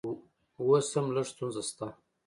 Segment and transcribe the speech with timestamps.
[0.61, 1.87] اوس هم لږ ستونزه شته